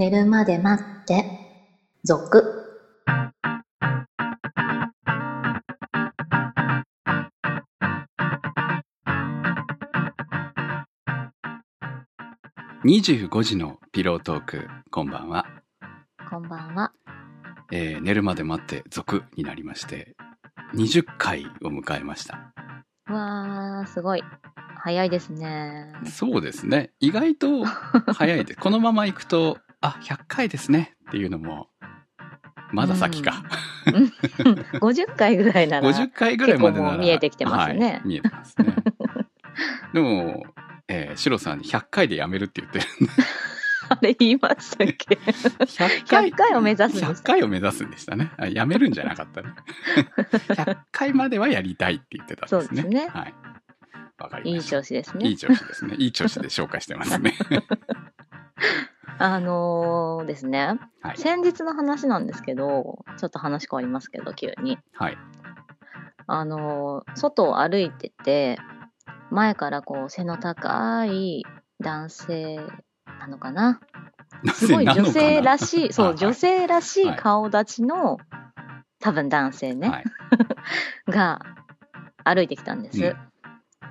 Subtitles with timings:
[0.00, 1.26] 寝るまで待って、
[2.04, 2.42] 続。
[12.82, 15.44] 25時のピロートーク、こんばんは。
[16.30, 16.92] こんばんは。
[17.70, 20.16] えー寝るまで待って続になりまして、
[20.76, 22.54] 20回を迎えました。
[23.06, 24.22] わー、すごい。
[24.78, 25.92] 早いですね。
[26.06, 26.90] そうですね。
[27.00, 28.60] 意外と早いです。
[28.60, 31.68] このまま行くと、あ、100回ですねっていうのも、
[32.72, 33.42] まだ先か。
[34.74, 35.90] 50回ぐらいなら。
[35.90, 36.96] 50回ぐらいまでなら。
[36.96, 38.74] 見えてきてますねはい見えてますね。
[39.92, 40.44] でも、
[40.88, 43.12] えー、シロさんに100回でやめるって言ってるんで、
[43.88, 48.30] あれ言いましたっけ？100 100回を目指すんです100回を目指すんでしたね。
[48.36, 49.50] あやめるんじゃなかったね。
[50.54, 52.82] 100回まではやりたいって言ってたんですね。
[52.82, 53.34] そうですねはい。
[54.18, 54.76] わかりいいました。
[54.76, 55.26] 調子ですね。
[55.26, 55.94] いい調子ですね。
[55.98, 57.34] いい調子で紹介してますね。
[59.18, 61.18] あのーですね、はい。
[61.18, 64.78] 先日の話なんですけど、ちょっと話変わりますけど、急に。
[64.94, 65.18] はい。
[66.26, 68.58] あのー外を歩いてて、
[69.30, 71.44] 前からこう背の高い
[71.80, 72.60] 男性
[73.18, 73.80] なのかな？
[74.54, 78.18] すごい女性らしい、そう、女性らしい顔立ちの、
[79.00, 80.04] 多分男性ね、はい。
[81.10, 81.40] が
[82.24, 83.16] 歩いてきたんです。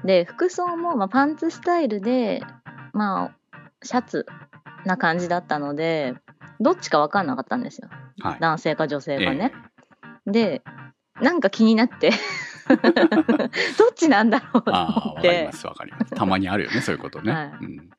[0.03, 2.41] で、服装も、まあ、パンツスタイルで、
[2.93, 3.35] まあ、
[3.83, 4.25] シャツ
[4.85, 6.15] な感じだったので、
[6.59, 7.89] どっちか分かんなかったんですよ。
[8.21, 8.37] はい。
[8.39, 9.53] 男性か女性かね。
[10.25, 10.61] で、
[11.21, 12.11] なんか気になって、
[12.69, 16.15] どっちなんだろうとああ、思ってわかりま、す、わかります。
[16.15, 17.31] たまにあるよね、そういうことね。
[17.31, 17.89] はいうん。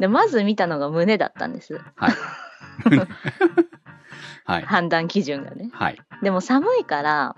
[0.00, 1.80] で、まず見たのが胸だったんです。
[1.96, 2.14] はい。
[4.46, 4.62] はい。
[4.62, 5.70] 判断基準がね。
[5.72, 5.98] はい。
[6.22, 7.36] でも寒いから、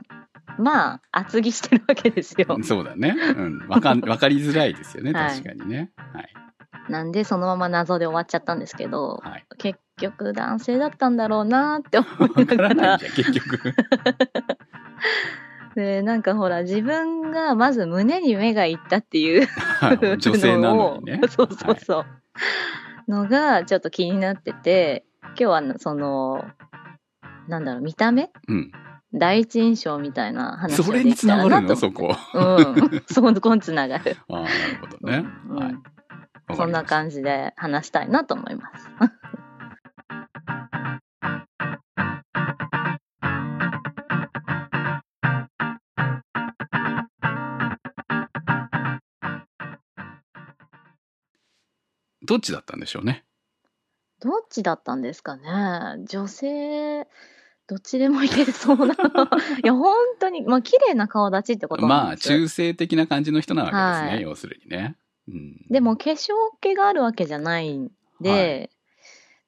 [0.58, 2.58] まあ、厚着してるわけですよ。
[2.62, 3.14] そうだね。
[3.36, 3.68] うん。
[3.68, 5.90] わかん、わかりづらいですよね、はい確かにね。
[5.96, 6.05] はい。
[6.88, 9.44] なんで、そのまま謎で終わっちゃったんですけど、はい。
[9.58, 12.06] 結局男性だったんだろうなって思
[12.42, 13.74] いながらら結局。
[15.74, 21.20] で、なんかほら、自分がまず胸に目がいったっていうはい 女性なのにね。
[21.28, 23.10] そうそうそう。
[23.10, 26.44] のがちょっと気になってて、今日はその、
[27.48, 28.30] なんだろう、見た目？
[28.48, 28.72] うん。
[29.14, 31.76] 第一印象みたいな話それにつながるの？
[31.76, 32.14] そこ。
[32.34, 33.02] うん。
[33.06, 34.16] そこにつながる。
[34.28, 35.24] ああ、なるほどね。
[35.48, 35.74] うんはい。
[36.54, 36.84] そんなじ。
[36.84, 38.88] 感じで話したいなと思います。
[52.26, 53.24] どっちだったんでしょうね。
[54.20, 57.06] どっちだったんですかね女性、
[57.68, 58.94] どっちでもいけそうな。
[59.62, 64.96] いや、本当に、まあ、綺麗な顔立ちってことなまあ、んです中性的な感じの人なわけですね、はい要するにね。
[65.28, 65.66] うん。
[65.70, 68.70] でも、化粧気があるわけじゃないんで、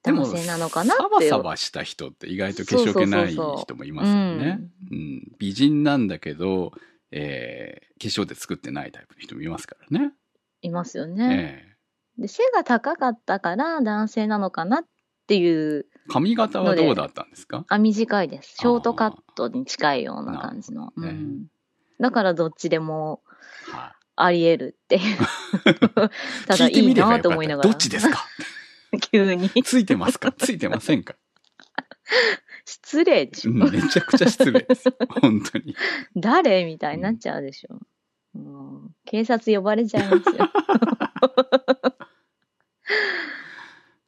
[0.03, 4.61] でも男性なのかなってサバサバした人って意外と化粧気ない人もいますよね。
[4.91, 5.23] うん。
[5.39, 6.73] 美人なんだけど、
[7.11, 10.13] えー、化粧で作ってないタイプの人もいますからね。
[10.63, 11.65] いますよね。
[12.19, 14.85] えで背が高かったから男性なのかなっ
[15.27, 17.65] ていう、ー髪型はどうだったんですか？
[17.69, 18.57] あ、短いです。
[18.57, 20.87] ショートカットに近いような感じの。
[20.87, 21.47] ねうん
[22.01, 23.28] だからどっちでもは
[24.23, 25.17] あり得るっていう。
[26.47, 27.69] ただ聞いていなと思いながら。
[27.71, 28.25] どっちですか？
[29.13, 29.49] 急に。
[29.65, 30.33] ついてますか？
[30.33, 31.15] ついてませんか、
[32.65, 33.51] 失礼でしょ。
[33.51, 34.95] うん、めちゃくちゃ失礼ですよ。
[35.21, 35.75] 本当に。
[36.17, 37.79] 誰みたいになっちゃうでしょ。
[38.35, 40.51] うん警察呼ばれちゃいますよ。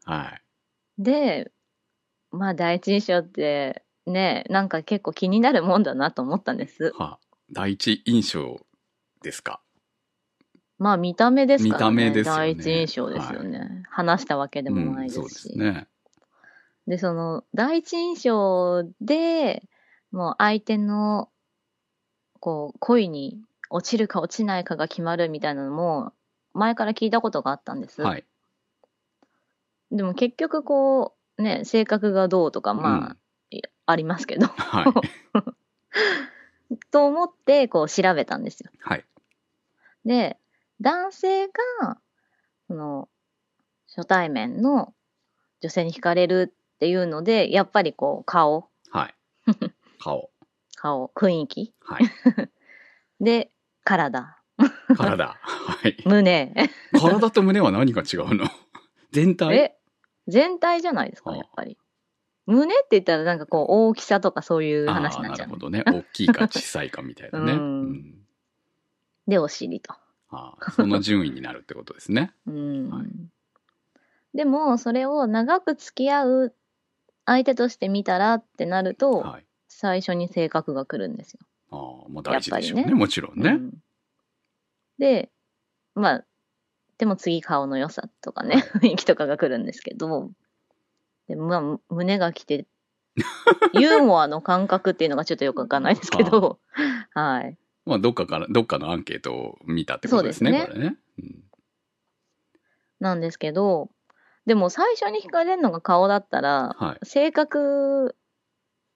[0.04, 0.24] は
[0.98, 1.02] い。
[1.02, 1.50] で、
[2.30, 6.92] まあ第一印象ってね、なんか結構気になるもんだなと思ったんです。
[6.96, 7.18] はあ、
[7.50, 8.60] 第一印象
[9.22, 9.62] ですか？
[10.80, 12.06] まあ見た目ですからね。
[12.06, 13.82] 見た目ですよね第一印象ですよね。
[13.90, 15.48] 話したわけでもないでうん、すし。
[15.48, 15.86] そうですね。
[16.86, 19.62] で、その第一印象で
[20.10, 21.28] もう相手の
[22.40, 23.38] こう恋に
[23.68, 26.14] 落ちるか落ちないかが決まるみたいなのも
[26.54, 28.00] 前から聞いたことがあったんです。
[28.00, 28.24] はい。
[29.92, 33.16] でも結局こうね、性格がどうとかまあ、
[33.50, 34.84] いありますけど、は
[36.70, 36.78] い。
[36.90, 38.70] と思ってこう調べたんですよ。
[38.80, 39.04] はい。
[40.06, 40.38] で、
[40.80, 41.98] 男性が
[42.66, 43.08] その
[43.94, 44.94] 初対面の
[45.60, 49.14] 女性に惹かれるっていうので、やっぱりこう顔、はい。
[50.00, 50.30] 顔。
[50.76, 52.02] 顔、雰囲気はい。
[53.20, 53.50] で、
[53.84, 54.38] 体、
[54.96, 55.38] 体。
[55.42, 55.96] はい。
[56.06, 56.54] 胸。
[56.98, 58.46] 体と胸は何が違うの？
[59.12, 59.54] 全体？
[59.54, 59.76] え、
[60.28, 61.76] 全体じゃないですか、やっぱり。
[62.46, 65.56] 胸って言ったらなんかこう大きさとかそういう話になっちゃうなるほ。
[65.58, 65.82] どね。
[65.86, 67.52] 大きいか小さいかみたいなね。
[67.52, 68.14] ううんん
[69.26, 69.94] で、お尻と。
[70.30, 72.32] あーその順位になるってことですね。
[72.46, 72.90] うん。
[72.90, 73.06] はい
[74.32, 76.54] でも、それを長く付き合う
[77.26, 79.46] 相手として見たらってなると、はい。
[79.66, 81.40] 最初に性格が来るんですよ。
[81.72, 82.84] ああ、まあ大事でしょうね。
[82.84, 83.50] ねもちろんね。
[83.50, 83.82] うん
[85.00, 85.30] で、
[85.94, 86.24] まあ、
[86.98, 90.30] でも次顔の良さとかね、雰囲気とかが来るんですけど、
[91.26, 92.66] でまあ、胸が来て、
[93.72, 96.60] ユーモアの感覚っていうのがちょっとよくわかんないですけど、
[97.14, 97.56] はい。
[97.86, 100.96] まあどっかから、どっかのアンケートを見たってことですね、すねこれね。
[101.18, 101.44] うん
[103.00, 103.90] なんですけど、
[104.46, 107.06] でも最初に惹かれるのが顔だったら、はい。
[107.06, 108.14] 性格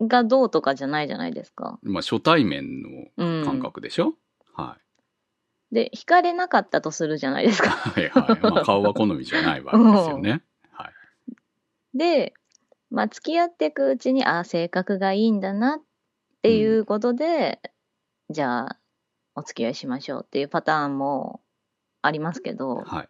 [0.01, 1.79] がどうとかじゃないじゃないですか。
[1.83, 3.45] まあ初対面のうん。
[3.45, 4.15] 感覚でしょ、
[4.53, 4.77] は
[5.73, 5.75] い。
[5.75, 7.71] で、惹かれなかったとするじゃないですか。
[7.71, 8.41] はいはい。
[8.43, 10.43] まあ顔は好みじゃないわけですよね。
[10.71, 10.93] はい。
[11.95, 12.35] で、
[12.91, 15.81] まあ、付き合っていくうちに、ああ、性格がいいんだなっ
[16.43, 17.61] ていうことで、
[18.35, 18.79] じゃあ、
[19.37, 21.41] お付き合いしましょうっていうパターンも
[22.03, 23.09] ありますけど、はい。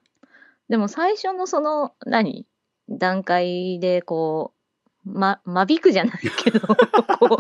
[0.68, 2.46] でも最初のその、何？
[2.90, 4.52] 段階でこ
[5.06, 6.60] う、ま、間引くじゃないけど、
[7.18, 7.38] こ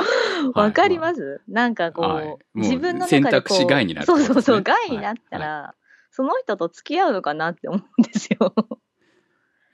[0.54, 5.74] う、わかります、なんかこう、はい自分の中でこう選択肢外になるねそうそうそう、害になったら、
[6.10, 8.54] その人と付き合うのかなって思うんですよ。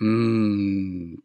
[0.01, 1.11] うーん。
[1.13, 1.21] 例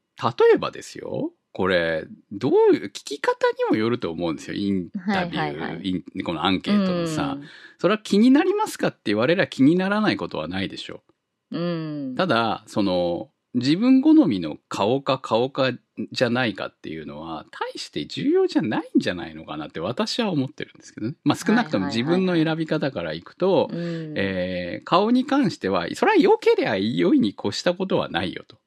[0.53, 1.31] えばですよ。
[1.56, 2.04] これ、
[2.34, 4.57] どういう、聞き方にもよると思うんですよ。
[4.57, 7.38] インタビュー、はいはいはいこのアンケートのさ。
[7.40, 7.44] うん
[7.78, 11.04] それは気になりますかって言われりゃ気にならないことはないでしょ
[11.52, 12.16] うん。
[12.18, 15.72] ただ、その、自分好みの顔か顔か
[16.12, 21.16] じゃないかっていうのは、大して重要じゃないんじゃないのかなって私は思ってるんですけどね。
[21.24, 28.57] まあ少なくともはいはいはい自分の選び方からいくと、うんえー顔に関しては、それは良ければ良いに越したことはないよと。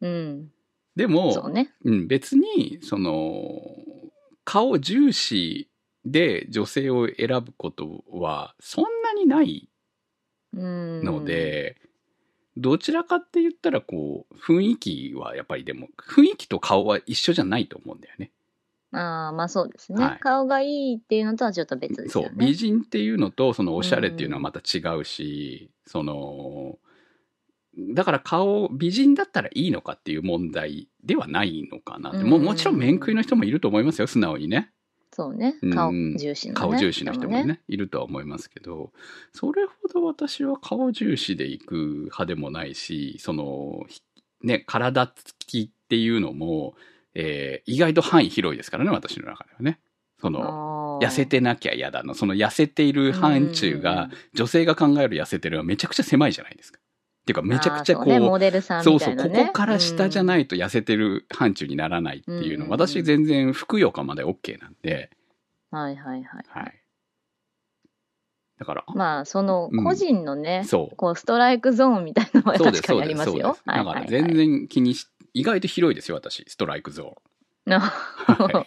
[0.00, 0.50] うん。
[0.96, 1.72] でも、ね。
[1.84, 3.62] うん、別に、その、
[4.44, 5.68] 顔重視
[6.06, 9.68] で女性を選ぶことはそんなにない
[10.54, 11.04] うん。
[11.04, 11.76] ので、
[12.56, 18.30] どちらかって言ったらこう、雰囲気はやっぱりでも、雰囲気と顔は一緒じゃないと思うんだよね。
[18.92, 22.30] ああ、まあそうですね、はい顔がいいっていうのとはちょっと別ですそう。
[22.34, 26.78] 美人っていうのと、そのおしゃれっていうのはまた違うし、その、
[27.78, 32.24] だから顔、美人だったらいいのかっていう問題ではないのかなって。
[32.24, 34.72] もうもちろん面食いの人もいると思いますよ、素直にね。
[35.16, 35.56] そうね。
[35.62, 35.72] うん。
[35.72, 36.60] 顔重視の、ね。
[36.60, 38.92] 顔重視の人もねでいるとは思いますけど。
[39.32, 44.02] それほど私は顔重視でいく派でもないしそのひ
[44.42, 46.74] ね体つきっていうのも、
[47.14, 49.80] えー意外と範囲広いですからね私の中ではね。
[50.20, 52.12] その痩せてなきゃ嫌だの。
[52.12, 56.78] その痩せている範疇が女性が考える痩せてるはめちゃくちゃ狭いじゃないですか
[57.26, 59.16] っていうかめちゃくちゃこうね、モデルさんそうそう。
[59.16, 65.10] ここから下じゃないと痩せてる範疇にならないっていうの、うん私全然ふくよかまで OK なんで、
[65.72, 66.44] うんはいはいはい。
[66.48, 66.82] はい。
[68.60, 70.96] だから、まあ、その個人のね、そう。
[70.96, 73.62] こうストライクゾーンみたいなのは確かにありますよそうです。。
[73.66, 77.80] だからはいはいはい全然気にし、意外と広いですよ、私、ストライクゾーン。
[77.80, 78.66] はい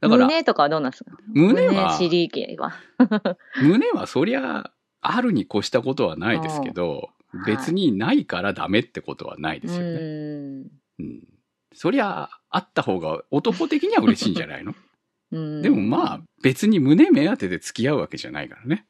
[0.00, 1.10] だから、胸とかはどうなんですか？
[1.28, 2.72] 胸は尻系は。
[3.62, 4.70] 胸はそりゃ、
[5.00, 9.86] あるに越したことはないですけど、うん別にないからダメってことはないですよね。
[9.86, 10.66] うん
[10.98, 11.22] うん。
[11.72, 14.74] そりゃ、あった方が男的には嬉しいんじゃないの？
[15.30, 15.62] うん。
[15.62, 18.84] でもまあ、別に胸目当てで付き合うわけじゃないからね。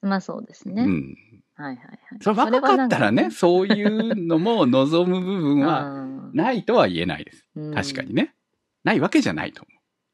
[0.00, 0.84] まあそうですね。
[0.84, 1.18] うん。
[1.56, 1.98] はいはいはい。
[2.20, 7.44] それ若かったらね、そういうのも望む部分は はないとは言えないです。
[7.74, 8.32] 確かにね。
[8.84, 9.64] ないわけじゃないと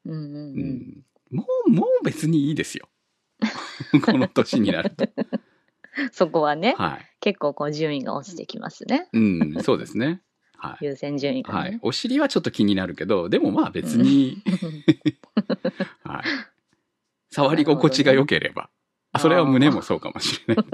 [0.05, 0.17] 思う。
[0.17, 0.37] うんうんう。
[0.37, 1.05] うんん。
[1.29, 2.89] もう、もう別にいいですよ。
[4.05, 5.07] この年になると。
[6.11, 7.15] そこはね、はい。
[7.19, 9.09] 結構こう順位が落ちてきますね。
[9.13, 10.21] うん、そうですね。
[10.57, 10.85] はい。
[10.85, 11.59] 優先順位がね。。
[11.59, 14.43] はいお尻はちょっと気になるけど、でもまあ別に、
[16.03, 16.23] はい。
[17.31, 18.69] 触り心地が良ければ。
[19.11, 20.65] あ、それは胸もそうかもしれない。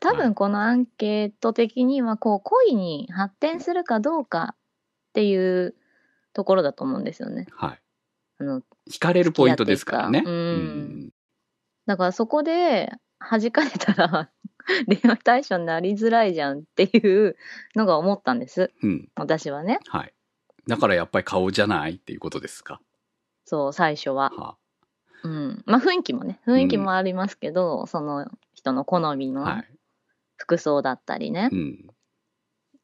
[0.00, 4.56] 多分このアンケート的には、こう、恋に発展するかどうかっ
[5.14, 5.74] ていう
[6.34, 7.46] ところだと思うんですよね。
[7.52, 7.80] はい。
[8.38, 10.22] あの、惹かれるポイントですからね。
[10.26, 11.10] うん
[11.86, 14.30] だからそこで弾かれたら
[14.88, 17.36] 恋愛対象になりづらいじゃんっていう
[17.76, 18.72] のが思ったんです。
[18.82, 18.90] うん。
[18.90, 19.08] うん。
[19.16, 19.80] 私はね。
[19.88, 20.14] はい。
[20.66, 22.80] だからやっぱり顔じゃないっていうことですか？
[23.44, 24.30] そう、最初は。
[24.30, 24.56] は
[25.24, 25.62] うん。
[25.66, 29.68] まあ雰囲気もね、雰囲気もありますけど、その人の好みのはい。
[30.36, 31.50] 服装だったりね。
[31.52, 31.86] うん。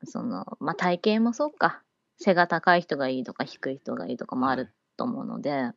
[0.04, 1.82] その、まあ体型もそうか。
[2.18, 5.70] 背が高い人がいいとか低い人がいいとかもあると思うので。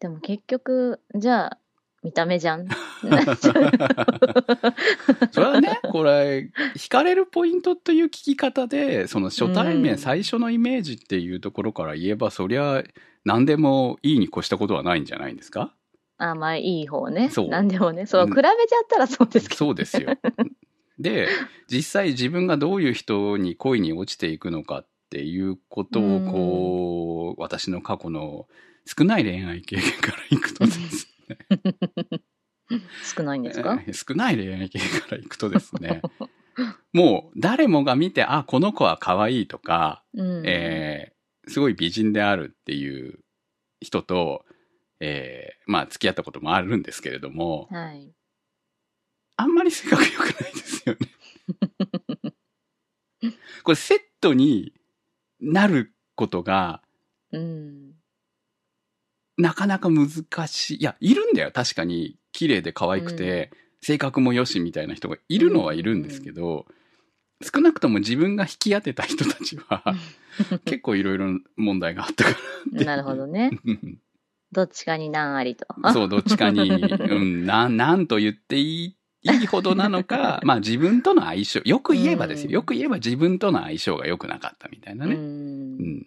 [0.00, 1.58] でも結局、じゃあ、
[2.02, 2.66] 見た目じゃん。
[5.32, 12.84] それはね、これ、惹かれるポイントという聞き方で、その初対面、うん最初のイメージっていうところから言えば、そりゃ、
[13.24, 15.74] 何でもいいに越したことはないんじゃないんですか？
[16.18, 17.28] あ、まあいい方ね。
[17.30, 18.06] そうなんでもね。
[18.06, 18.52] そう、うん比べちゃっ
[18.88, 19.58] たらそうですけど。
[19.58, 20.10] そうですよ。
[20.98, 21.28] で、
[21.68, 28.46] 実際自分がどういう人に恋に落ちていくのかっていうことを、こう、私の過去の
[28.86, 31.38] 少ない恋愛経験からいくとですね。
[33.16, 36.02] 少ないんですか、えー少ない恋愛経験からいくとですね。
[36.92, 40.46] もう誰もが見て、あ、この子は可愛いとか、うん。
[40.46, 41.16] えー
[41.48, 43.20] すごい美人であるっていう
[43.80, 44.44] 人と、
[44.98, 48.12] えーまあ付き合ったこともあるんですけれども、はい。
[49.36, 52.32] あんまり性格良くないですよね。
[53.62, 54.72] これセットに
[55.40, 56.82] なることが
[57.32, 57.95] うん。
[59.36, 60.08] なかなか難
[60.46, 60.78] しい。
[60.78, 61.50] いや、いるんだよ。
[61.52, 63.50] 確かに綺麗で可愛くて、
[63.82, 66.66] 性格も良しみたいな人がいるのはいるんですけど、
[67.42, 69.84] 少なくとも自分が引き当てた人たちは
[70.64, 72.30] 結構いろいろ問題があったか
[72.72, 72.84] ら。
[72.84, 73.50] なるほどね。
[73.64, 73.98] う ん
[74.52, 75.66] どっちかに難ありと。
[75.92, 82.46] そう、どっちかに、 うん、なん、なんと言っていい、いいほどなのか、まあ自分との相性、よく言えばですよ。
[82.46, 85.08] うんよく言えば自分との相性が良くなかったみたいなう。
[85.08, 85.14] ね。
[85.16, 86.06] うんん。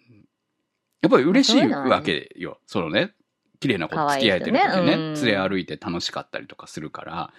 [1.02, 2.58] やっぱり嬉しいわけよ。
[2.66, 3.14] そのね、
[3.60, 7.32] 綺麗な子と付き合えてる時ね、可愛い人ねうん連れ歩いて楽しかったりとかするから、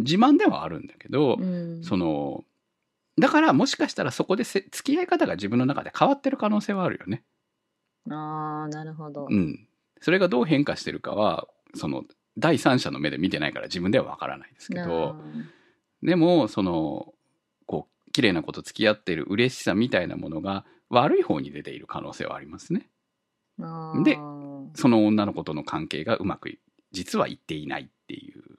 [0.00, 1.82] 自慢ではあるんだけど、うん。
[1.84, 2.44] その、
[3.18, 7.22] だからもしかしたらそこでせ付き合い方が自分の中で変わってる可能性はあるよね。
[8.10, 9.26] ああ、なるほど。
[9.28, 9.68] うん。
[10.00, 12.04] それがどう変化してるかは、その、
[12.38, 15.16] 第三者の目で見てないから自分ではわからないですけど、
[16.02, 17.12] でも、その、
[17.66, 22.88] こう、綺麗な子と付き合っている嬉しさみたいなものが悪い方に出ている可能性はありますね。
[24.04, 24.18] で
[24.74, 26.58] その女の子との関係がうまくい、
[26.92, 28.58] 実はいっていないっていう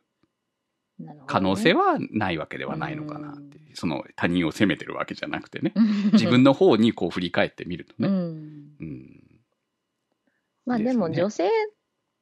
[1.25, 3.75] 可能性はないわけではないのかなっていう。
[3.75, 5.71] その他人を責めてるわけじゃなくてね。
[5.75, 8.09] う ん自分の方にこう振り返ってみるとね。
[8.09, 8.75] うん。
[8.79, 9.39] うん。
[10.65, 11.49] まあでも女性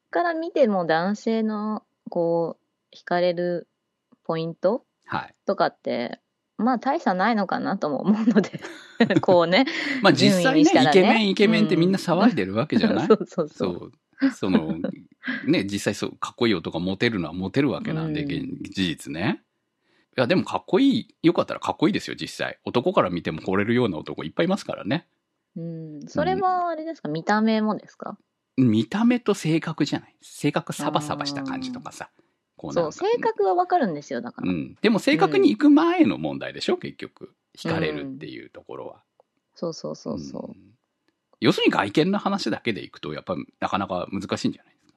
[0.10, 2.60] から見ても男性のこ
[2.92, 3.68] う惹かれる
[4.24, 5.36] ポイントはい。
[5.46, 6.20] とかって
[6.58, 8.60] まあ大差ないのかなとも思うので
[9.22, 9.66] こうね
[10.02, 14.32] まあ実際ねねイケメンイケメンってみんな騒いでるわけじゃない、 そうそうそそうう。
[14.32, 14.80] その、
[15.46, 19.44] ね、実際そう、かっこいい男モテるのはモテるわけなんで、うん現事実ね。
[20.18, 22.58] いや、でもかっこいい、よかったらかっこいいですよ、実際。
[22.66, 25.06] 男から見ても惚れるような男いっぱいいますからね。
[25.56, 27.10] うん、それはあれですか？
[27.10, 28.18] 見た目もですか？
[28.58, 30.16] 見た目と性格じゃない。
[30.24, 32.10] 性格サバサバした感じとかさ。
[32.58, 34.76] こそう性格はわかるんですよだから、うん。
[34.82, 37.34] でも性格に行く前の問題でしょ、結局。
[37.58, 39.04] 惹かれるっていうところは。
[39.56, 40.78] そうそうそうそうん
[41.40, 44.94] 要するに外見の話だけでいくと、やっぱなかなか難しいんじゃないですか。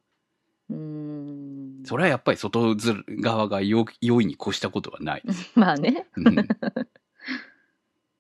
[0.71, 5.23] うーんそれはやっぱり外側が良良いに越したことはない。
[5.55, 6.49] まあねうん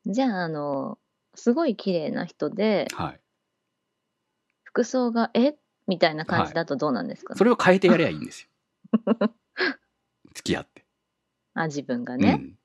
[0.13, 0.99] じゃああの
[1.35, 3.21] すごい綺麗な人ではい。
[4.65, 5.57] 服装がえ？
[5.87, 8.50] みたいな感じだとどうなんですか、それを変えてやりゃいいんですよ。
[10.35, 10.85] 付き合って。
[11.55, 12.59] あ自分がね、うん。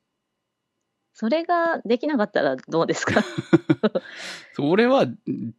[1.13, 3.21] それができなかったらどうですか？
[4.53, 5.07] それは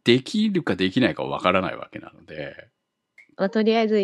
[0.03, 2.69] できるかできないかわからないわけなので。
[3.35, 3.95] まあとりあえず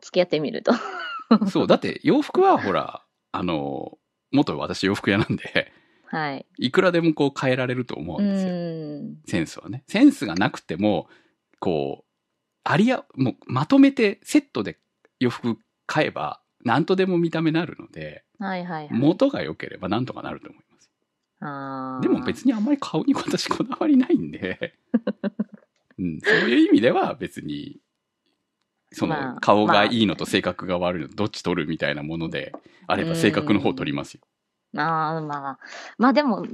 [0.00, 0.72] 付き合ってみると
[1.50, 3.98] そう、だって洋服はほら、あの、
[4.32, 5.72] 元私洋服屋なんで、
[6.06, 9.20] はいいくらでもこう変えられると思ううんですよ。
[9.26, 9.84] センスはね。
[9.86, 11.08] センスがなくても、
[11.60, 12.10] こう、
[12.64, 14.78] ありや、もうまとめてセットで
[15.20, 15.56] 洋服
[15.90, 18.96] 買えば、何とでも見た目なるので、はいはいはい。
[18.96, 20.90] 元が良ければ何とかなると思います。
[21.40, 22.02] あー。
[22.02, 24.74] でも別にあんまり顔に私こだわりないんで、
[25.98, 27.80] うん、そういう意味では別に、
[28.92, 32.52] そまあの顔がいいのと性格が悪いのどっち取るみたいなもので
[32.86, 34.20] あれば性格の方取りますよ。
[34.76, 35.58] あーまあ。
[35.98, 36.46] まあでも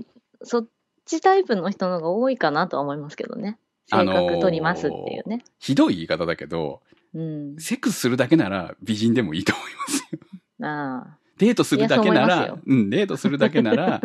[0.42, 0.68] そっ
[1.04, 3.58] ちタイプの人の方が多いかなとは思いますけどね。
[3.86, 6.80] 性あのー格取りますっていうね、ひどい言い方だけど、
[7.16, 10.68] うんセックスするだけなら美人でもいいと思いますよ。
[10.68, 14.00] あデートするだけないらううん、デートするだけなら、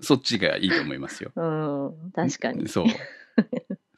[0.00, 1.32] そっちがいいと思いますよ。
[1.36, 2.86] あ うん確かにそう。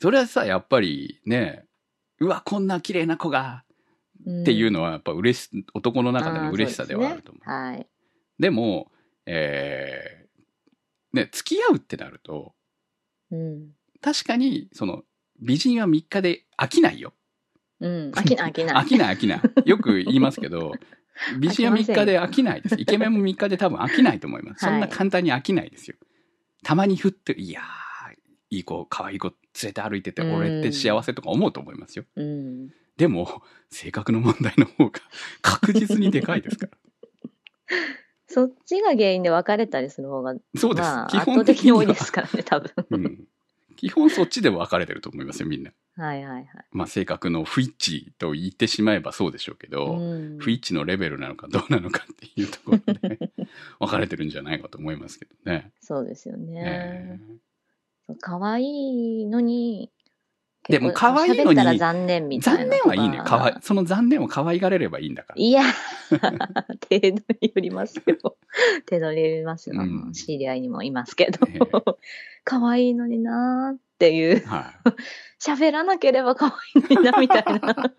[0.00, 1.66] それはさ、やっぱりね、
[2.20, 3.64] うわ、こんな綺麗な子が、
[4.20, 7.38] っていうのはやっぱ嬉し、男の中での嬉しさではあると思う。
[7.38, 7.86] うですねはい
[8.38, 8.92] でも、
[9.24, 12.54] えー、ね、付き合うってなると、
[13.30, 13.70] うん
[14.02, 15.02] 確かに、その、
[15.40, 17.14] 美人は3日で飽きないよ。
[17.80, 19.40] うん飽きない飽きない飽きない飽きない。
[19.64, 20.72] よく言いますけど、
[21.38, 22.76] 美人は3日で飽きないです。
[22.78, 24.64] イケメンも3日で多分飽きないと思います。
[24.64, 25.96] はいそんな簡単に飽きないですよ。
[26.62, 27.64] たまにふって、いやー、
[28.50, 32.04] いい子、可愛い子連れて歩いてて、うん俺って幸せとか思うと思いますよ。
[32.16, 35.00] うんでも、性格の問題の方が
[35.42, 36.72] 確実にでかいですから。
[38.26, 40.88] そっちが原因で別れたりする方がそうです。
[40.88, 43.24] まあ基本的には的に多いですからね多分うん。
[43.76, 45.72] 基本そっちで分かれてると思いますよ、みんな。
[45.96, 53.30] はいはいはいまあ、性格の不一致と言ってしまえばそうでしょうけど、うん不一致のレベルなのかどうなのかっていうところで。
[53.80, 55.72] 分かれてるんじゃないかと思いますけどね。
[55.80, 57.18] そうですよえね。
[57.18, 57.18] え
[58.06, 58.62] そう可愛
[59.22, 59.90] いのに、
[60.68, 62.60] でも可愛いのにら残念みたいな。
[62.60, 63.22] 残念はいいね。
[63.24, 65.40] かわい、その残念を可愛がれればいいんだから。
[65.40, 65.62] いや、
[66.10, 66.20] 程
[66.90, 68.16] 度によりますよ。
[68.88, 69.76] 程度によりますよ。
[69.78, 71.58] うん知り合いにもいますけどええ。
[72.44, 74.44] 可愛いのになーっていう。
[74.46, 74.88] はい。
[75.42, 77.92] 喋らなければ可愛いのにな、みたいな。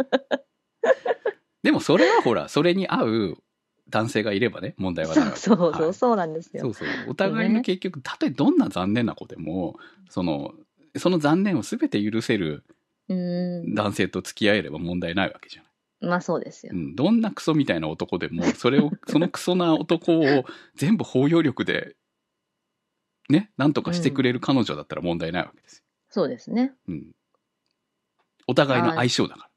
[1.64, 3.38] でもそれはほら、それに合う
[3.90, 6.62] 男性がいればね、問題はないそうそうそうなんですよ。
[6.64, 6.88] そうそう。
[7.10, 9.78] お互いの結局、たとえどんな残念な子でも、
[10.10, 10.54] その、
[11.00, 12.64] その残念を全て許せる
[13.10, 13.74] うん。
[13.74, 15.72] 男性と付き合えれば問題ないわけじゃない。
[16.00, 16.78] まあそうですよう。
[16.78, 21.96] ん、どんなクソみたいな男でも、それを、 そのクソな男を全部包容力で、
[23.30, 25.84] ね、なんとかしてくれる彼女だったら問題ないわけですよ。
[26.10, 26.74] そうですね。
[26.88, 27.12] うん。
[28.48, 29.50] お互いの相性だから。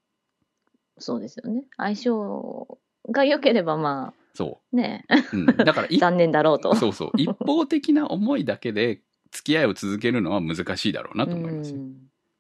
[0.99, 1.65] そうですよね。
[1.77, 2.79] 相性
[3.11, 5.37] が良ければまそあね、う。
[5.37, 5.47] うん。
[5.47, 6.75] だから、い 残念だろうと。
[6.75, 7.11] そうそう。
[7.17, 11.75] 一方的な思いだけで付き合いを続けるのは難しいだろうなと思います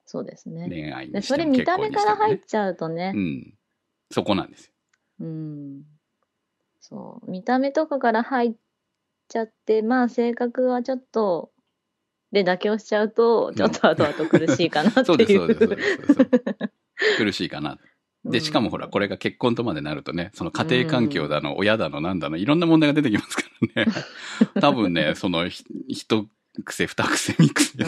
[0.06, 0.66] そうですね。
[0.68, 2.20] 恋愛でそれにしても結見た目か婚にしてもね。
[2.20, 3.54] ら入っちゃうとねう、ん。
[4.10, 4.72] そこなんですよ。
[5.20, 5.82] うん。
[6.80, 7.30] そう。
[7.30, 8.54] 見た目とかから入っ
[9.28, 11.52] ちゃって、まあ性格はちょっと、
[12.32, 15.06] で妥協しちゃうと、ちょっと後々苦しいかなっていう。
[15.06, 17.16] そうです、そうです、そうです。
[17.16, 17.78] 苦しいかな。
[18.24, 23.44] で、うんしかもほら、これが結婚とまでなるとね、その家庭環境だの、親だの、なんだの、いろんな問題が出てきますか
[23.74, 23.92] らね。
[24.60, 26.26] 多分ね、その、ひ一
[26.62, 27.84] 癖、二癖、三癖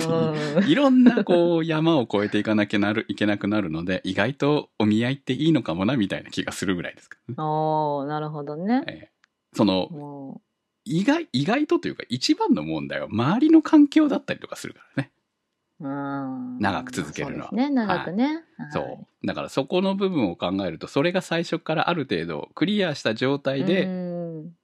[0.67, 7.43] いろんなこう、山を越えていかなきゃなる、いけなくなるので、意外とお見合いっていいのかもな、みたいな気がするぐらいですからね。
[7.43, 8.85] おー、なるほどね。
[8.87, 9.13] ええ
[9.55, 10.41] その、も
[10.85, 15.13] 意外、意外とというか、一番の問題は周りの環境だったりとかするからね。
[15.81, 18.45] う、うん長く続けるのはね、長くね。
[18.57, 19.27] はいそう。
[19.27, 24.55] だからそこの部分を考えると、それが最初からある程度クリアした状態うでん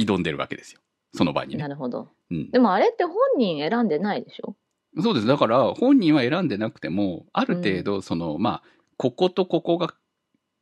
[0.00, 0.80] 挑んでるわけですよ。
[1.14, 1.62] その場にね。
[1.62, 2.08] なるほど。
[2.30, 4.56] うんでもあれって本人選んでないでしょ？
[5.00, 5.26] そうです。
[5.26, 8.62] だから本人は選んでなくても、ある程度、その、まあ、
[8.96, 9.94] こことここが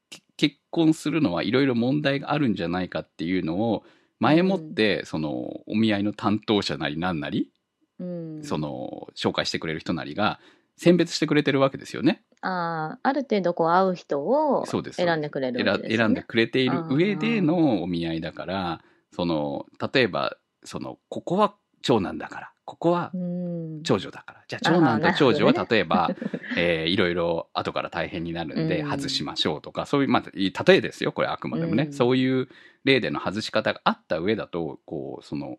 [0.09, 3.85] け結婚するのはいろいろ問題があるんじゃないかっていうのを、
[4.21, 7.51] 前もって、その、お見合いの担当者なりなんなり、
[7.99, 8.43] うん。
[8.43, 10.41] その、紹介してくれる人なりが、
[10.77, 12.23] 選別してくれてるわけですよね。
[12.41, 15.97] ああ、ある程度こう会う人を選んでくれる選わけです、ね。
[15.99, 18.81] 選んでくれている上であのお見合いだから、
[19.15, 23.83] その、例えば、その、ここは長男だから、ここはうん。
[23.83, 24.45] 長女だから。
[24.47, 26.11] じゃあ長男と長女は例えば、
[26.57, 31.85] えーいろいろ後から大変になるんでうん外しましょうとか、そういう、まあ、例えですよ、これあくまでもね。
[31.85, 32.49] うんそういう
[32.85, 35.59] 例での外し方があった上だと、こう、その、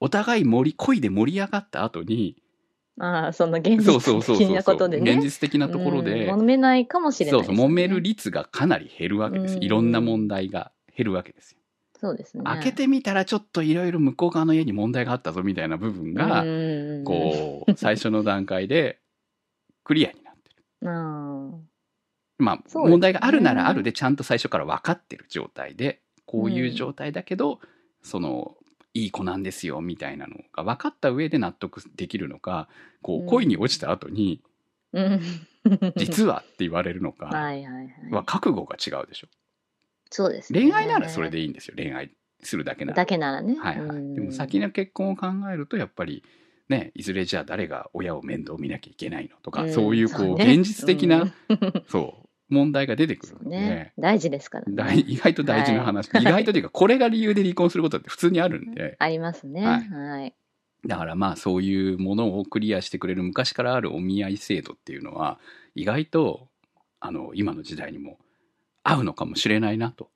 [0.00, 2.36] お互い盛り、恋で盛り上がった後に、
[2.98, 4.00] ああ、その現実
[4.38, 5.12] 的なことでね。
[5.12, 9.56] 現実的なところで、うん揉めないかもしれないね、そうそう、揉める率がかなり減るわけです。
[9.56, 11.58] うんいろんな問題が減るわけですよ。
[11.98, 12.44] そうですね。
[12.44, 18.98] 開けてみたらちょっといろいろ向こう側の家に問題があったぞみたいな部分が、うんこう、最初の段階で
[19.84, 20.64] クリアになってる。
[20.82, 21.68] うん。
[22.38, 27.60] まあ、ね問題があるならあるでちゃんと最初から分かってる状態で、こういう状態だけど、
[28.02, 28.56] その、
[28.92, 32.68] いい子なんですよみたいなのが分かった上で納得できるのか、
[33.02, 34.42] こうんう、恋に落ちた後に、
[34.92, 35.20] うん。
[35.96, 37.26] 実はって言われるのか。
[37.26, 39.28] は覚悟が違うでしょ。
[40.10, 40.60] そうです、ね。
[40.60, 41.74] 恋愛ならそれでいいんですよ。
[41.76, 42.10] 恋愛
[42.42, 42.96] するだけなら。
[42.96, 43.56] だけならね。
[43.58, 43.96] はいはい。
[43.96, 46.22] うんでも先の結婚を考えると、やっぱり、
[46.68, 51.32] ね、いずれじゃあ誰が親を面倒見なきゃいけないのとか、んそういうこう、ね現実的な、うん
[51.88, 53.92] そう、問題が出てくるそうので、ね。
[53.98, 55.04] 大事ですから大ね。
[55.06, 59.64] 意外と大事な話、意外とというか、これが理由で離婚することって普通にあるんで、ありますね。
[59.64, 60.32] ははいい。
[60.88, 65.38] だからまあそういうものをクリアしてくれる昔からあるお見合い制度っていうのは、
[65.74, 66.48] 意外と、
[67.00, 68.18] あの、今の時代にも
[68.88, 70.10] 合うのかもしれないなと。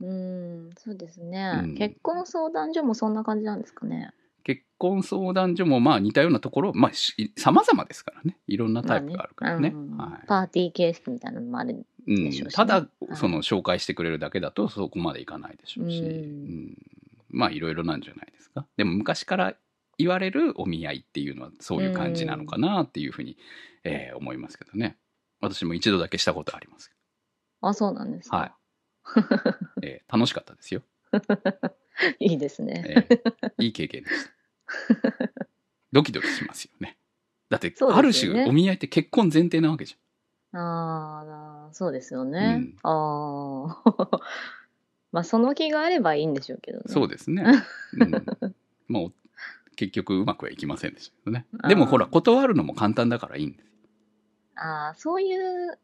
[0.00, 4.12] うん、そうですね、うん結婚相談所もそんな感じなんですかね。
[4.42, 8.38] 結婚相談所もまあ似たようなところ、まあし様々ですからね。
[8.46, 9.70] いろんなタイプがあるからね。
[9.70, 11.86] まあうんはいパーティー形式みたいなのもある。
[12.06, 16.78] うんでしょうしねただは、いその紹介してくれるだけだとそこまでいかないでしょうし、うんうん
[17.28, 18.66] まあいろいろなんじゃないですか。
[18.78, 19.54] でも昔から
[19.98, 23.36] 言われるお見合いっていうのはそういう感じなのかなっていうふうに、
[23.84, 24.96] えー思いますけどね。
[25.40, 26.90] 私も一度だけしたことあります。
[27.60, 28.36] あ、そうなんですか。
[28.36, 28.52] はい。
[29.82, 30.82] えー楽しかったですよ。
[32.18, 32.84] いいですね。
[32.86, 34.30] えーいい経験でした。
[35.92, 36.96] ドキドキしますよね。
[37.48, 39.96] だって、そうある種お見合いって結婚前提なわけじ
[40.52, 42.38] ああ、そうですよね。
[42.38, 44.20] うんああ。
[45.12, 46.84] まあ、その気があればいいんでしょうけどね。
[46.86, 46.92] ゃん。
[46.92, 47.44] そうですね。
[47.94, 48.24] うん、
[48.88, 49.12] もう
[49.74, 51.46] 結局うまくはいきませんでしたけどね。
[51.68, 53.66] でもほら、断るのも簡単だからいいんです。
[54.54, 55.78] ああ、そういう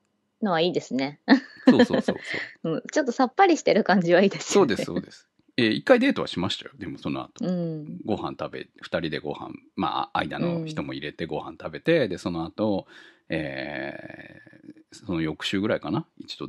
[0.47, 1.21] のはいいですね。
[1.69, 2.17] そうそうそう
[2.63, 2.71] そう。
[2.75, 4.75] うん、ちょっとさっぱりしてる感じはいいですよね。
[4.75, 5.29] そうです、そうです。
[5.59, 6.73] えー一回デートはしましたよ。
[6.79, 7.45] でもその後。
[7.45, 7.99] うん。
[8.05, 12.87] ご飯食べ、二人でご飯、まあ、間の人も入れてご飯食べて、で、その後、
[13.29, 14.47] えー
[14.93, 16.07] その翌週ぐらいかな。
[16.19, 16.49] 一度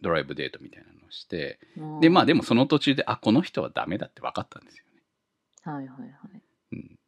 [0.00, 1.60] ドライブデートみたいなのをして、
[2.00, 5.02] で、まあでもその途中で、あ、この人はダメだって分かったんですよね。
[5.62, 6.42] はいはいはい。
[6.72, 6.98] うん。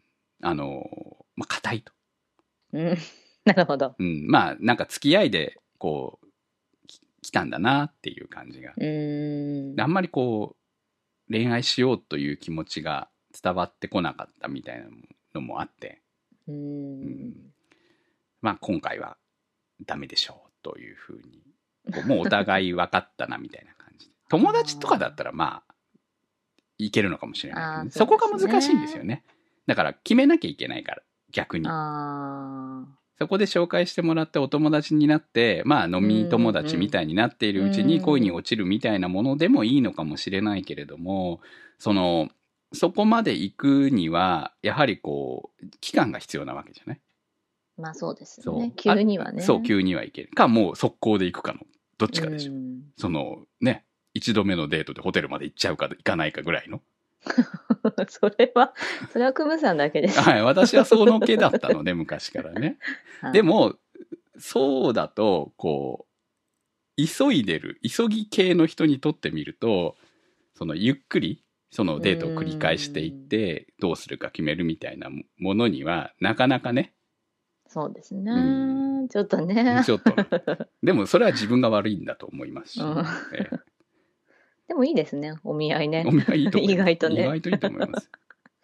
[0.42, 1.92] あのーまあ、硬いと。
[2.72, 2.96] うん。
[3.44, 3.96] なるほど。
[3.98, 4.26] うん。
[4.28, 6.25] まあ、なんか付き合いで、こう、き
[7.26, 8.70] 来たんだなっていう感じが。
[9.82, 10.54] あんまりこ
[11.28, 13.08] う、恋愛しようという気持ちが
[13.42, 14.86] 伝わってこなかったみたいな
[15.34, 16.02] のもあって、
[16.46, 17.34] うーん。
[18.42, 19.16] まあ今回は
[19.84, 21.42] ダメでしょうというふうに、
[21.92, 24.12] こうもうお互い分かったなみたいな感じで。
[24.30, 25.74] 友達とかだったらまあ、
[26.78, 29.24] いけるのかもしれないけどね、そこが難しいんですよね。
[29.66, 31.66] だから決めなきゃいけないから、逆に。
[31.68, 32.86] あ
[33.18, 41.40] そこで紹介してもらってお友達になって、まあ飲み友達みたいになっているうちにうん恋に落ちるみたいなものでもいいのかもしれないけれども、
[41.78, 42.28] その、
[42.72, 47.00] そこまで行くには、やはりこう、期間が必要なわけじゃない？
[47.78, 47.82] あ。
[47.82, 48.72] まあそうですよね。
[48.76, 49.42] 急にはね。
[49.42, 50.30] あそう、急にはいける。
[50.34, 51.60] か、もう速攻で行くかの、
[51.98, 52.52] どっちかでしょ。
[52.52, 56.80] うんその、ね、一度目のデートでホテルまで行っちゃうか行かないかぐらいの。
[58.08, 58.74] それは、
[59.12, 60.20] それはクムさんだけです。
[60.20, 62.78] はい、私はその気だったので、昔からね。
[63.20, 63.74] はいで、も、
[64.38, 66.06] そうだと、こ
[66.98, 69.96] う、急いでる、急ぎ系の人にとってみると、
[70.54, 76.94] そのゆっくり、そのデートを繰り返していって、どうするか決めるみたいなものには、なかなかね、
[77.68, 78.30] そうですね。
[79.04, 79.82] うちょっとね。
[79.84, 80.14] ちょっと、
[80.82, 83.75] でもそれは自分が悪いんだと思いますし、うんええ
[84.68, 85.34] でもいいですね。
[85.44, 86.12] お見合いねお。
[86.12, 86.90] 見合いいいと思います。
[86.90, 88.10] 意外とね意外といいと思います。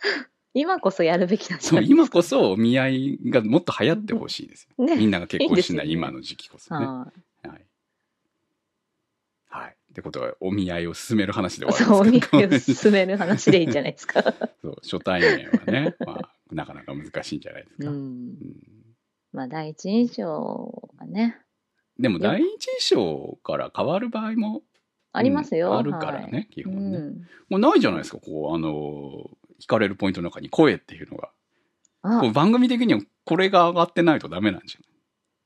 [0.54, 4.84] 今こそやるべきなんじゃそう、今こそお見合いがもっと流行ってほしいですよ。
[4.84, 6.84] ねみんなが結婚しない今の時期こそね。
[6.84, 7.12] は
[7.44, 7.66] いはい。
[9.48, 9.76] はい。
[9.92, 14.22] ってことは、お見合いを進める話で終そう、お見合いを進める話でいいんじゃないですか。
[14.62, 17.90] そう、初対面はね、まあ、なかなか難しいんじゃないですうか。
[17.90, 17.94] ん。
[17.94, 18.36] うん
[19.32, 20.24] まあ、第一印象
[20.98, 21.38] はね、
[21.98, 24.62] でも、第一印象から変わる場合も、
[25.12, 25.70] ありますよ。
[25.70, 26.74] うんあるからね、基はい。
[26.74, 26.98] 本ね。
[26.98, 27.26] うん。
[27.50, 31.30] もうないじゃないですか、こう、あの、惹かれるポイントの中に声っていうのが。
[32.02, 34.78] あこう、番組的にはこれが上がってないとダメなんじ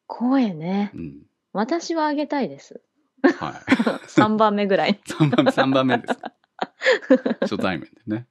[0.06, 0.90] 声ね。
[0.94, 1.04] ゃない？
[1.04, 1.22] うん。
[1.52, 2.80] 私はあげたいです。
[3.22, 3.52] はい。
[4.08, 5.00] 3番目ぐらい。
[5.06, 6.32] 3番目、三番目ですか。
[7.40, 8.26] 初対面でね。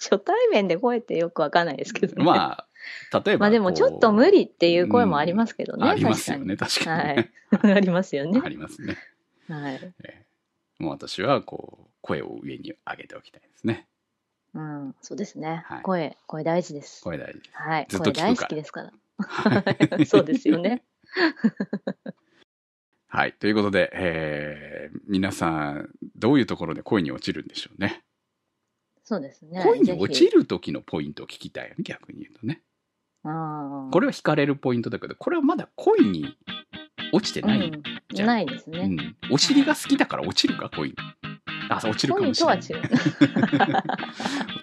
[0.00, 2.24] 初対面で声ってよくわかんないですけどね。
[2.24, 2.66] ま
[3.12, 3.40] あ、例えば。
[3.44, 5.88] まあでもちょっと無理っていう声もありますけどね。
[5.88, 7.30] ありますよね、確かにね。
[7.62, 7.72] はい。
[7.76, 8.48] ありますよねあ。
[8.48, 8.96] りますね。
[9.48, 9.74] はい。
[9.74, 10.27] ええ
[10.78, 13.88] もう私は、こう、声を上に上げておきたいですね。
[14.54, 15.62] うん、そうですね。
[15.66, 17.02] はい声、声大事です。
[17.02, 17.50] 声大事です。
[17.52, 17.86] はい。
[17.88, 18.92] ずっと大好きですから。
[19.18, 19.64] は
[19.98, 20.84] い そうですよね。
[23.08, 23.32] はい。
[23.34, 28.04] ということで、えー皆さん、どういうところで恋に落ちるんでしょうね。
[29.02, 29.62] そうですね。
[29.62, 30.40] 恋に落ちる。
[30.40, 32.62] る時のポイントを聞きたいよね、逆に言うとね。
[33.24, 33.90] ああ。
[33.90, 36.36] これは惹かれるポイントだけど、これはまだ恋に
[37.12, 37.68] 落ちてない。
[37.68, 38.80] うんじゃんないですね。
[38.80, 39.16] うん。
[39.30, 40.94] お尻が好きだから落ちるか、恋に。
[41.68, 42.58] あ、そう落ちるかもしれない。
[42.58, 42.64] 落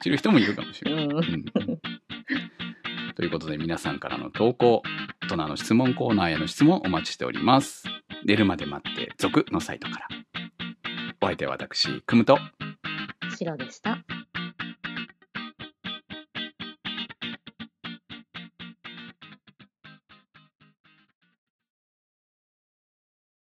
[0.02, 1.06] ちる人もいるかもしれない。
[1.06, 1.18] うん。
[1.18, 1.46] うん
[3.16, 4.84] ということで皆さんからの投稿、
[5.22, 7.86] 大人の質問コーナーへの質問お待ちしております。
[8.26, 10.08] 寝るまで待って、続のサイトから。
[11.22, 12.38] お相手は私、くむと。
[13.38, 14.05] 白でした。